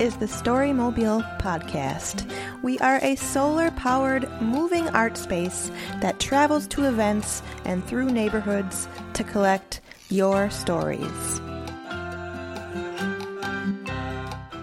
is 0.00 0.16
the 0.16 0.26
Storymobile 0.26 1.40
Podcast. 1.40 2.30
We 2.62 2.78
are 2.78 3.00
a 3.02 3.16
solar 3.16 3.72
powered 3.72 4.30
moving 4.40 4.88
art 4.90 5.16
space 5.16 5.72
that 6.00 6.20
travels 6.20 6.68
to 6.68 6.84
events 6.84 7.42
and 7.64 7.84
through 7.84 8.10
neighborhoods 8.10 8.88
to 9.14 9.24
collect 9.24 9.80
your 10.08 10.50
stories. 10.50 11.40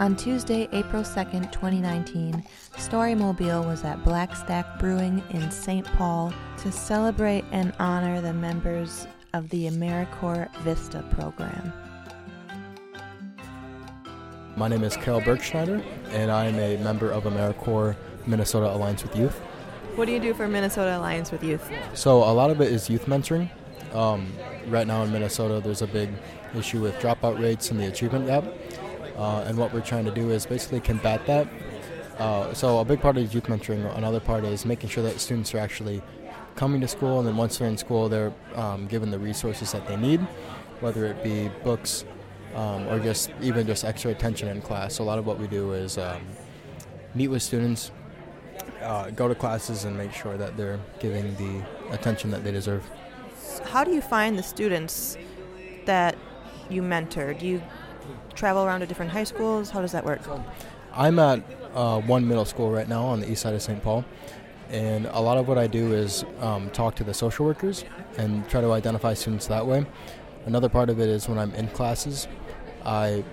On 0.00 0.16
Tuesday, 0.16 0.68
April 0.72 1.02
2nd, 1.02 1.50
2019, 1.50 2.44
Storymobile 2.74 3.66
was 3.66 3.84
at 3.84 4.04
Black 4.04 4.36
Stack 4.36 4.78
Brewing 4.78 5.22
in 5.30 5.50
St. 5.50 5.86
Paul 5.86 6.34
to 6.58 6.70
celebrate 6.70 7.44
and 7.52 7.72
honor 7.78 8.20
the 8.20 8.34
members 8.34 9.06
of 9.32 9.48
the 9.48 9.66
AmeriCorps 9.68 10.54
Vista 10.56 11.02
program. 11.12 11.72
My 14.62 14.68
name 14.68 14.84
is 14.84 14.96
Carol 14.96 15.20
Bergschneider, 15.20 15.84
and 16.10 16.30
I 16.30 16.46
am 16.46 16.56
a 16.56 16.76
member 16.84 17.10
of 17.10 17.24
AmeriCorps 17.24 17.96
Minnesota 18.28 18.72
Alliance 18.72 19.02
with 19.02 19.16
Youth. 19.16 19.36
What 19.96 20.04
do 20.04 20.12
you 20.12 20.20
do 20.20 20.32
for 20.34 20.46
Minnesota 20.46 20.96
Alliance 20.96 21.32
with 21.32 21.42
Youth? 21.42 21.68
So, 21.94 22.18
a 22.18 22.30
lot 22.30 22.50
of 22.50 22.60
it 22.60 22.70
is 22.70 22.88
youth 22.88 23.06
mentoring. 23.06 23.50
Um, 23.92 24.32
right 24.68 24.86
now 24.86 25.02
in 25.02 25.10
Minnesota, 25.10 25.60
there's 25.60 25.82
a 25.82 25.88
big 25.88 26.10
issue 26.56 26.80
with 26.80 26.94
dropout 27.00 27.42
rates 27.42 27.72
and 27.72 27.80
the 27.80 27.86
achievement 27.86 28.26
gap. 28.28 28.44
Uh, 29.16 29.42
and 29.48 29.58
what 29.58 29.74
we're 29.74 29.80
trying 29.80 30.04
to 30.04 30.12
do 30.12 30.30
is 30.30 30.46
basically 30.46 30.78
combat 30.78 31.26
that. 31.26 31.48
Uh, 32.18 32.54
so, 32.54 32.78
a 32.78 32.84
big 32.84 33.00
part 33.00 33.16
is 33.16 33.34
youth 33.34 33.48
mentoring. 33.48 33.84
Another 33.96 34.20
part 34.20 34.44
is 34.44 34.64
making 34.64 34.90
sure 34.90 35.02
that 35.02 35.18
students 35.18 35.52
are 35.56 35.58
actually 35.58 36.00
coming 36.54 36.80
to 36.82 36.86
school, 36.86 37.18
and 37.18 37.26
then 37.26 37.36
once 37.36 37.58
they're 37.58 37.66
in 37.66 37.76
school, 37.76 38.08
they're 38.08 38.32
um, 38.54 38.86
given 38.86 39.10
the 39.10 39.18
resources 39.18 39.72
that 39.72 39.88
they 39.88 39.96
need, 39.96 40.20
whether 40.78 41.04
it 41.04 41.20
be 41.24 41.50
books, 41.64 42.04
um, 42.54 42.86
or 42.88 42.98
just 42.98 43.30
even 43.40 43.66
just 43.66 43.84
extra 43.84 44.10
attention 44.10 44.48
in 44.48 44.60
class. 44.60 44.94
So 44.96 45.04
a 45.04 45.06
lot 45.06 45.18
of 45.18 45.26
what 45.26 45.38
we 45.38 45.46
do 45.46 45.72
is 45.72 45.98
um, 45.98 46.22
meet 47.14 47.28
with 47.28 47.42
students, 47.42 47.90
uh, 48.80 49.10
go 49.10 49.28
to 49.28 49.34
classes, 49.34 49.84
and 49.84 49.96
make 49.96 50.12
sure 50.12 50.36
that 50.36 50.56
they're 50.56 50.80
giving 51.00 51.34
the 51.36 51.64
attention 51.92 52.30
that 52.30 52.44
they 52.44 52.52
deserve. 52.52 52.88
How 53.64 53.84
do 53.84 53.92
you 53.92 54.00
find 54.00 54.38
the 54.38 54.42
students 54.42 55.16
that 55.86 56.16
you 56.68 56.82
mentor? 56.82 57.34
Do 57.34 57.46
you 57.46 57.62
travel 58.34 58.64
around 58.64 58.80
to 58.80 58.86
different 58.86 59.12
high 59.12 59.24
schools? 59.24 59.70
How 59.70 59.80
does 59.80 59.92
that 59.92 60.04
work? 60.04 60.20
I'm 60.94 61.18
at 61.18 61.42
uh, 61.74 62.00
one 62.00 62.26
middle 62.26 62.44
school 62.44 62.70
right 62.70 62.88
now 62.88 63.04
on 63.04 63.20
the 63.20 63.30
east 63.30 63.42
side 63.42 63.54
of 63.54 63.62
St. 63.62 63.82
Paul. 63.82 64.04
And 64.70 65.06
a 65.06 65.20
lot 65.20 65.36
of 65.36 65.48
what 65.48 65.58
I 65.58 65.66
do 65.66 65.92
is 65.92 66.24
um, 66.40 66.70
talk 66.70 66.94
to 66.96 67.04
the 67.04 67.12
social 67.12 67.44
workers 67.44 67.84
and 68.16 68.48
try 68.48 68.62
to 68.62 68.72
identify 68.72 69.12
students 69.14 69.46
that 69.48 69.66
way. 69.66 69.84
Another 70.44 70.68
part 70.68 70.90
of 70.90 70.98
it 71.00 71.08
is 71.08 71.28
when 71.28 71.38
I'm 71.38 71.54
in 71.54 71.68
classes, 71.68 72.26
I 72.84 73.24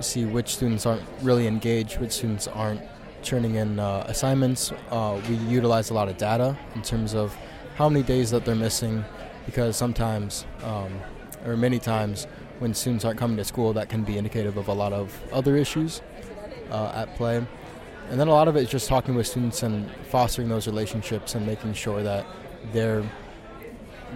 see 0.00 0.24
which 0.24 0.56
students 0.56 0.84
aren't 0.84 1.02
really 1.22 1.46
engaged, 1.46 1.98
which 1.98 2.12
students 2.12 2.48
aren't 2.48 2.80
turning 3.22 3.54
in 3.54 3.78
uh, 3.78 4.04
assignments. 4.08 4.72
Uh, 4.90 5.20
we 5.28 5.36
utilize 5.36 5.90
a 5.90 5.94
lot 5.94 6.08
of 6.08 6.16
data 6.16 6.56
in 6.74 6.82
terms 6.82 7.14
of 7.14 7.36
how 7.76 7.88
many 7.88 8.02
days 8.02 8.30
that 8.30 8.44
they're 8.44 8.54
missing, 8.54 9.04
because 9.44 9.76
sometimes, 9.76 10.44
um, 10.64 10.92
or 11.44 11.56
many 11.56 11.78
times, 11.78 12.26
when 12.58 12.74
students 12.74 13.04
aren't 13.04 13.18
coming 13.18 13.36
to 13.36 13.44
school, 13.44 13.72
that 13.72 13.88
can 13.88 14.02
be 14.02 14.18
indicative 14.18 14.56
of 14.56 14.68
a 14.68 14.72
lot 14.72 14.92
of 14.92 15.12
other 15.32 15.56
issues 15.56 16.02
uh, 16.70 16.92
at 16.94 17.14
play. 17.16 17.46
And 18.10 18.20
then 18.20 18.28
a 18.28 18.32
lot 18.32 18.48
of 18.48 18.56
it 18.56 18.62
is 18.62 18.70
just 18.70 18.88
talking 18.88 19.14
with 19.14 19.26
students 19.26 19.62
and 19.62 19.90
fostering 20.10 20.48
those 20.48 20.66
relationships 20.66 21.34
and 21.34 21.46
making 21.46 21.74
sure 21.74 22.02
that 22.02 22.24
they're 22.72 23.04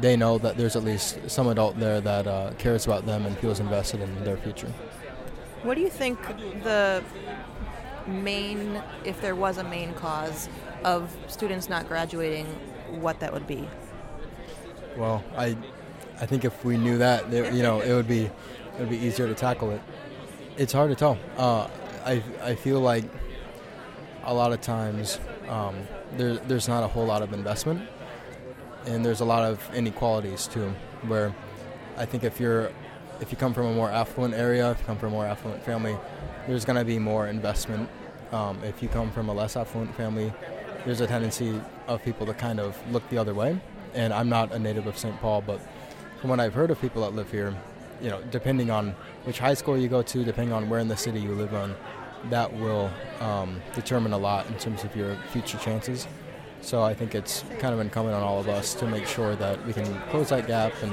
they 0.00 0.16
know 0.16 0.38
that 0.38 0.56
there's 0.56 0.76
at 0.76 0.84
least 0.84 1.18
some 1.28 1.48
adult 1.48 1.78
there 1.78 2.00
that 2.00 2.26
uh, 2.26 2.52
cares 2.58 2.86
about 2.86 3.06
them 3.06 3.26
and 3.26 3.36
feels 3.38 3.60
invested 3.60 4.00
in 4.00 4.24
their 4.24 4.36
future. 4.36 4.72
What 5.62 5.74
do 5.74 5.80
you 5.80 5.90
think 5.90 6.20
the 6.62 7.02
main, 8.06 8.82
if 9.04 9.20
there 9.20 9.34
was 9.34 9.58
a 9.58 9.64
main 9.64 9.92
cause 9.94 10.48
of 10.84 11.14
students 11.26 11.68
not 11.68 11.88
graduating, 11.88 12.46
what 13.00 13.20
that 13.20 13.32
would 13.32 13.46
be? 13.46 13.68
Well, 14.96 15.22
I, 15.36 15.56
I 16.20 16.26
think 16.26 16.44
if 16.44 16.64
we 16.64 16.76
knew 16.76 16.98
that, 16.98 17.30
you 17.32 17.62
know, 17.62 17.80
it 17.80 17.92
would 17.92 18.08
be, 18.08 18.24
it 18.24 18.32
would 18.78 18.90
be 18.90 18.98
easier 18.98 19.26
to 19.26 19.34
tackle 19.34 19.70
it. 19.70 19.80
It's 20.56 20.72
hard 20.72 20.90
to 20.90 20.96
tell. 20.96 21.18
Uh, 21.36 21.68
I, 22.04 22.22
I 22.42 22.54
feel 22.54 22.80
like 22.80 23.04
a 24.24 24.32
lot 24.32 24.52
of 24.52 24.60
times 24.60 25.20
um, 25.48 25.76
there, 26.16 26.36
there's 26.36 26.68
not 26.68 26.84
a 26.84 26.88
whole 26.88 27.06
lot 27.06 27.22
of 27.22 27.32
investment 27.32 27.82
and 28.86 29.04
there's 29.04 29.20
a 29.20 29.24
lot 29.24 29.44
of 29.44 29.74
inequalities 29.74 30.46
too, 30.46 30.74
where 31.06 31.34
I 31.96 32.04
think 32.06 32.24
if 32.24 32.40
you're 32.40 32.70
if 33.20 33.32
you 33.32 33.36
come 33.36 33.52
from 33.52 33.66
a 33.66 33.74
more 33.74 33.90
affluent 33.90 34.34
area, 34.34 34.70
if 34.70 34.78
you 34.78 34.84
come 34.84 34.98
from 34.98 35.08
a 35.08 35.12
more 35.12 35.26
affluent 35.26 35.62
family, 35.64 35.96
there's 36.46 36.64
going 36.64 36.78
to 36.78 36.84
be 36.84 36.98
more 36.98 37.26
investment. 37.26 37.88
Um, 38.32 38.62
if 38.62 38.82
you 38.82 38.88
come 38.88 39.10
from 39.10 39.28
a 39.28 39.34
less 39.34 39.56
affluent 39.56 39.94
family, 39.96 40.32
there's 40.84 41.00
a 41.00 41.06
tendency 41.06 41.60
of 41.86 42.02
people 42.04 42.26
to 42.26 42.34
kind 42.34 42.60
of 42.60 42.76
look 42.92 43.08
the 43.10 43.18
other 43.18 43.34
way. 43.34 43.58
And 43.94 44.12
I'm 44.12 44.28
not 44.28 44.52
a 44.52 44.58
native 44.58 44.86
of 44.86 44.96
St. 44.96 45.18
Paul, 45.20 45.42
but 45.42 45.60
from 46.20 46.30
what 46.30 46.40
I've 46.40 46.54
heard 46.54 46.70
of 46.70 46.80
people 46.80 47.02
that 47.02 47.14
live 47.14 47.30
here, 47.30 47.54
you 48.00 48.10
know, 48.10 48.20
depending 48.30 48.70
on 48.70 48.94
which 49.24 49.38
high 49.38 49.54
school 49.54 49.76
you 49.76 49.88
go 49.88 50.02
to, 50.02 50.24
depending 50.24 50.52
on 50.52 50.68
where 50.68 50.78
in 50.78 50.88
the 50.88 50.96
city 50.96 51.20
you 51.20 51.32
live 51.32 51.54
on, 51.54 51.74
that 52.30 52.52
will 52.52 52.90
um, 53.20 53.60
determine 53.74 54.12
a 54.12 54.18
lot 54.18 54.46
in 54.46 54.54
terms 54.58 54.84
of 54.84 54.94
your 54.94 55.16
future 55.32 55.58
chances. 55.58 56.06
So 56.60 56.82
I 56.82 56.94
think 56.94 57.14
it's 57.14 57.44
kind 57.58 57.72
of 57.72 57.80
incumbent 57.80 58.14
on 58.16 58.22
all 58.22 58.40
of 58.40 58.48
us 58.48 58.74
to 58.74 58.86
make 58.86 59.06
sure 59.06 59.36
that 59.36 59.64
we 59.66 59.72
can 59.72 60.00
close 60.10 60.28
that 60.30 60.46
gap 60.46 60.72
and 60.82 60.92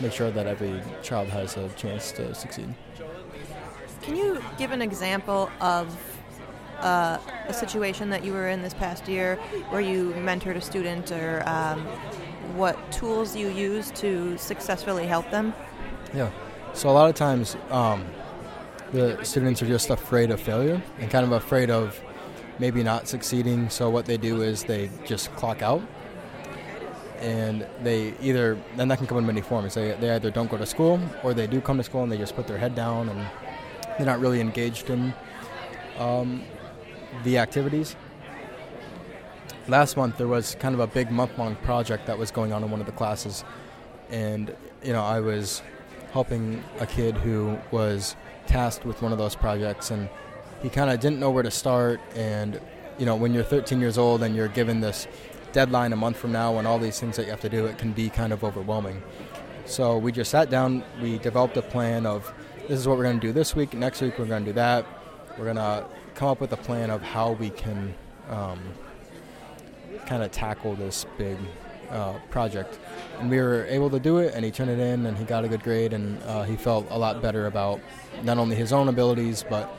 make 0.00 0.12
sure 0.12 0.30
that 0.30 0.46
every 0.46 0.80
child 1.02 1.28
has 1.28 1.56
a 1.56 1.68
chance 1.70 2.12
to 2.12 2.34
succeed. 2.34 2.74
Can 4.02 4.16
you 4.16 4.42
give 4.58 4.72
an 4.72 4.82
example 4.82 5.50
of 5.60 5.96
uh, 6.80 7.18
a 7.46 7.54
situation 7.54 8.10
that 8.10 8.24
you 8.24 8.32
were 8.32 8.48
in 8.48 8.62
this 8.62 8.74
past 8.74 9.06
year 9.06 9.36
where 9.70 9.80
you 9.80 10.12
mentored 10.14 10.56
a 10.56 10.60
student 10.60 11.12
or 11.12 11.42
um, 11.46 11.80
what 12.56 12.90
tools 12.90 13.36
you 13.36 13.48
use 13.48 13.90
to 13.92 14.36
successfully 14.38 15.06
help 15.06 15.30
them? 15.30 15.54
Yeah. 16.12 16.30
So 16.74 16.88
a 16.88 16.92
lot 16.92 17.08
of 17.08 17.14
times 17.14 17.56
um, 17.70 18.04
the 18.92 19.22
students 19.22 19.62
are 19.62 19.66
just 19.66 19.90
afraid 19.90 20.30
of 20.30 20.40
failure 20.40 20.82
and 20.98 21.10
kind 21.10 21.24
of 21.24 21.32
afraid 21.32 21.70
of 21.70 22.00
maybe 22.58 22.82
not 22.82 23.08
succeeding. 23.08 23.68
So 23.70 23.90
what 23.90 24.06
they 24.06 24.16
do 24.16 24.42
is 24.42 24.64
they 24.64 24.90
just 25.04 25.34
clock 25.36 25.62
out, 25.62 25.82
and 27.20 27.66
they 27.82 28.14
either 28.20 28.58
then 28.76 28.88
that 28.88 28.98
can 28.98 29.06
come 29.06 29.18
in 29.18 29.26
many 29.26 29.40
forms. 29.40 29.74
They 29.74 29.92
they 29.92 30.10
either 30.10 30.30
don't 30.30 30.50
go 30.50 30.58
to 30.58 30.66
school 30.66 31.00
or 31.22 31.34
they 31.34 31.46
do 31.46 31.60
come 31.60 31.76
to 31.78 31.84
school 31.84 32.02
and 32.02 32.10
they 32.10 32.18
just 32.18 32.34
put 32.34 32.46
their 32.46 32.58
head 32.58 32.74
down 32.74 33.08
and 33.08 33.26
they're 33.96 34.06
not 34.06 34.20
really 34.20 34.40
engaged 34.40 34.90
in 34.90 35.14
um, 35.98 36.42
the 37.24 37.38
activities. 37.38 37.96
Last 39.68 39.96
month 39.96 40.18
there 40.18 40.26
was 40.26 40.56
kind 40.56 40.74
of 40.74 40.80
a 40.80 40.86
big 40.86 41.10
month-long 41.10 41.56
project 41.56 42.06
that 42.06 42.18
was 42.18 42.30
going 42.30 42.52
on 42.52 42.64
in 42.64 42.70
one 42.70 42.80
of 42.80 42.86
the 42.86 42.92
classes, 42.92 43.44
and 44.10 44.54
you 44.82 44.92
know 44.92 45.02
I 45.02 45.20
was 45.20 45.62
helping 46.12 46.62
a 46.80 46.86
kid 46.86 47.16
who 47.16 47.58
was 47.70 48.16
tasked 48.46 48.84
with 48.84 49.00
one 49.00 49.12
of 49.12 49.18
those 49.18 49.34
projects 49.34 49.90
and 49.90 50.08
he 50.62 50.68
kind 50.68 50.90
of 50.90 51.00
didn't 51.00 51.18
know 51.18 51.30
where 51.30 51.42
to 51.42 51.50
start. 51.50 52.00
And, 52.14 52.60
you 52.98 53.06
know, 53.06 53.16
when 53.16 53.34
you're 53.34 53.42
13 53.42 53.80
years 53.80 53.98
old 53.98 54.22
and 54.22 54.34
you're 54.34 54.48
given 54.48 54.80
this 54.80 55.06
deadline 55.52 55.92
a 55.92 55.96
month 55.96 56.16
from 56.16 56.32
now 56.32 56.58
and 56.58 56.66
all 56.66 56.78
these 56.78 56.98
things 56.98 57.16
that 57.16 57.24
you 57.24 57.30
have 57.30 57.40
to 57.40 57.48
do, 57.48 57.66
it 57.66 57.78
can 57.78 57.92
be 57.92 58.08
kind 58.08 58.32
of 58.32 58.44
overwhelming. 58.44 59.02
So 59.66 59.98
we 59.98 60.12
just 60.12 60.30
sat 60.30 60.50
down, 60.50 60.82
we 61.00 61.18
developed 61.18 61.56
a 61.56 61.62
plan 61.62 62.06
of 62.06 62.32
this 62.68 62.78
is 62.78 62.88
what 62.88 62.96
we're 62.96 63.04
going 63.04 63.20
to 63.20 63.26
do 63.26 63.32
this 63.32 63.54
week, 63.56 63.74
next 63.74 64.00
week 64.00 64.18
we're 64.18 64.26
going 64.26 64.44
to 64.44 64.50
do 64.50 64.54
that. 64.54 64.86
We're 65.36 65.44
going 65.44 65.56
to 65.56 65.84
come 66.14 66.28
up 66.28 66.40
with 66.40 66.52
a 66.52 66.56
plan 66.56 66.90
of 66.90 67.02
how 67.02 67.32
we 67.32 67.50
can 67.50 67.94
um, 68.28 68.60
kind 70.06 70.22
of 70.22 70.30
tackle 70.30 70.74
this 70.74 71.06
big 71.18 71.38
uh, 71.90 72.14
project. 72.30 72.78
And 73.18 73.30
we 73.30 73.38
were 73.38 73.66
able 73.66 73.90
to 73.90 74.00
do 74.00 74.18
it, 74.18 74.34
and 74.34 74.44
he 74.44 74.50
turned 74.50 74.70
it 74.70 74.78
in, 74.78 75.06
and 75.06 75.16
he 75.16 75.24
got 75.24 75.44
a 75.44 75.48
good 75.48 75.62
grade, 75.62 75.92
and 75.92 76.22
uh, 76.24 76.42
he 76.44 76.56
felt 76.56 76.86
a 76.90 76.98
lot 76.98 77.20
better 77.20 77.46
about 77.46 77.80
not 78.22 78.38
only 78.38 78.56
his 78.56 78.72
own 78.72 78.88
abilities, 78.88 79.44
but 79.48 79.76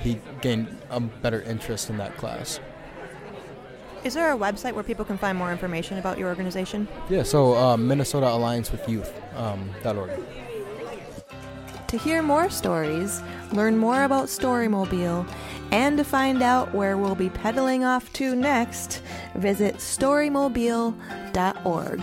he 0.00 0.20
gained 0.40 0.76
a 0.90 1.00
better 1.00 1.42
interest 1.42 1.90
in 1.90 1.98
that 1.98 2.16
class. 2.16 2.60
Is 4.04 4.14
there 4.14 4.32
a 4.32 4.36
website 4.36 4.74
where 4.74 4.84
people 4.84 5.04
can 5.04 5.16
find 5.16 5.38
more 5.38 5.50
information 5.50 5.98
about 5.98 6.18
your 6.18 6.28
organization? 6.28 6.86
Yeah, 7.08 7.22
so 7.22 7.56
uh, 7.56 7.78
Minnesota 7.78 8.28
Alliance 8.28 8.70
with 8.70 8.86
Youth 8.86 9.10
um, 9.34 9.70
.org. 9.84 10.10
To 11.88 11.98
hear 11.98 12.22
more 12.22 12.50
stories, 12.50 13.22
learn 13.52 13.78
more 13.78 14.04
about 14.04 14.26
Storymobile, 14.26 15.26
and 15.70 15.96
to 15.96 16.04
find 16.04 16.42
out 16.42 16.74
where 16.74 16.98
we'll 16.98 17.14
be 17.14 17.30
pedaling 17.30 17.84
off 17.84 18.12
to 18.14 18.34
next, 18.34 19.00
visit 19.36 19.76
storymobile.org. 19.76 22.02